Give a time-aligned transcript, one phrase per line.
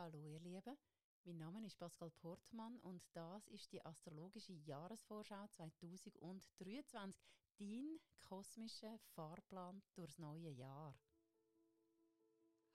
[0.00, 0.78] Hallo ihr Lieben,
[1.24, 6.86] mein Name ist Pascal Portmann und das ist die astrologische Jahresvorschau 2023,
[7.58, 10.96] dein kosmischer Fahrplan durchs neue Jahr.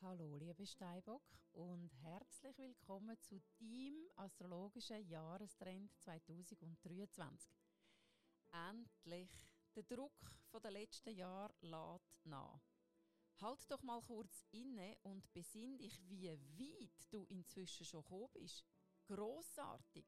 [0.02, 1.24] Hallo liebe Steinbock
[1.54, 7.54] und herzlich willkommen zu deinem astrologischen Jahrestrend 2023.
[8.52, 10.30] Endlich, der Druck
[10.62, 12.73] der letzten Jahre lädt nach.
[13.42, 18.66] Halt doch mal kurz inne und besinn dich, wie weit du inzwischen schon gekommen bist.
[19.06, 20.06] Grossartig.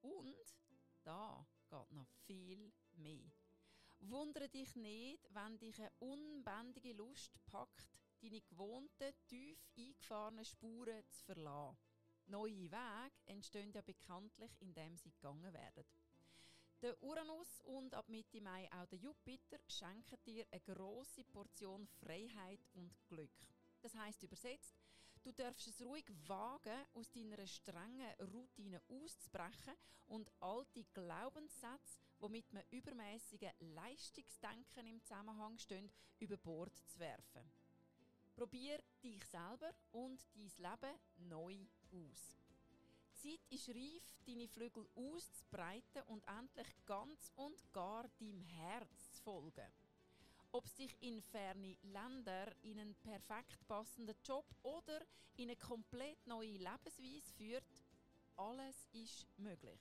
[0.00, 0.56] Und
[1.04, 3.30] da geht noch viel mehr.
[4.00, 7.88] Wundere dich nicht, wenn dich eine unbändige Lust packt,
[8.20, 11.78] deine gewohnten, tief eingefahrenen Spuren zu verlassen.
[12.26, 15.84] Neue Wege entstehen ja bekanntlich, indem sie gegangen werden.
[16.82, 22.58] Der Uranus und ab Mitte Mai auch der Jupiter schenken dir eine große Portion Freiheit
[22.74, 23.30] und Glück.
[23.80, 24.74] Das heißt übersetzt,
[25.22, 29.76] du darfst es ruhig wagen, aus deiner strengen Routine auszubrechen
[30.08, 37.48] und alte Glaubenssätze, die mit einem übermäßigen Leistungsdenken im Zusammenhang stehen, über Bord zu werfen.
[38.34, 42.41] Probier dich selber und dein Leben neu aus.
[43.22, 49.22] Die Zeit ist reif, deine Flügel auszubreiten und endlich ganz und gar deinem Herz zu
[49.22, 49.72] folgen.
[50.50, 55.00] Ob es dich in ferne Länder, in einen perfekt passenden Job oder
[55.36, 57.64] in eine komplett neue Lebensweise führt,
[58.36, 59.80] alles ist möglich.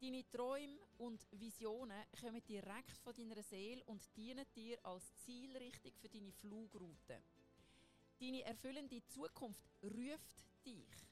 [0.00, 6.08] Deine Träume und Visionen kommen direkt von deiner Seele und dienen dir als Zielrichtung für
[6.08, 7.22] deine Flugroute.
[8.18, 11.09] Deine erfüllende Zukunft ruft dich.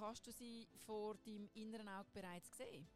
[0.00, 2.88] Kannst du sie vor deinem inneren Auge bereits sehen?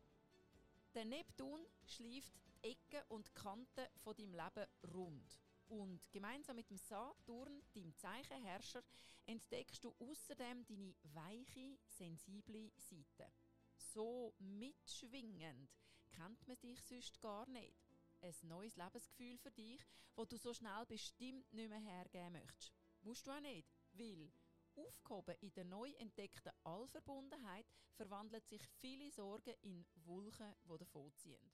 [0.94, 5.38] Der Neptun schleift die Ecken und Kanten von deinem Leben rund.
[5.69, 8.82] Und gemeinsam mit dem Saturn, deinem Zeichenherrscher,
[9.27, 13.30] entdeckst du außerdem deine weiche, sensible Seite.
[13.77, 15.69] So mitschwingend
[16.10, 17.84] kennt man dich sonst gar nicht.
[18.22, 19.86] Ein neues Lebensgefühl für dich,
[20.16, 22.72] wo du so schnell bestimmt nicht mehr hergeben möchtest.
[23.03, 24.32] Musst du auch nicht, weil
[24.76, 31.52] Aufgehoben in der neu entdeckten Allverbundenheit verwandeln sich viele Sorgen in Wulchen, die davonziehen.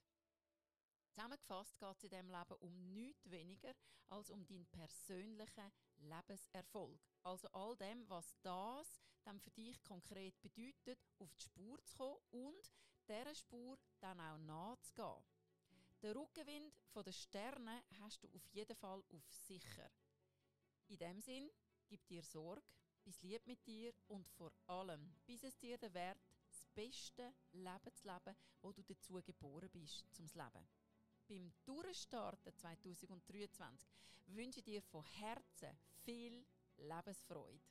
[1.09, 3.73] Zusammengefasst geht es in diesem Leben um nichts weniger
[4.09, 6.99] als um deinen persönlichen Lebenserfolg.
[7.23, 12.17] Also all dem, was das dann für dich konkret bedeutet, auf die Spur zu kommen
[12.31, 12.71] und
[13.07, 15.23] dieser Spur dann auch nachzugehen.
[16.01, 19.91] Den Rückenwind der Sterne hast du auf jeden Fall auf sicher.
[20.87, 21.49] In dem Sinn,
[21.87, 22.63] gib dir Sorge,
[23.03, 27.93] bis lieb mit dir und vor allem, bis es dir der Wert, das beste Leben
[27.93, 30.67] zu leben, wo du dazu geboren bist, zum Leben.
[31.27, 33.89] Beim Durchstarten 2023
[34.27, 36.45] wünsche ich dir von Herzen viel
[36.77, 37.70] Lebensfreude.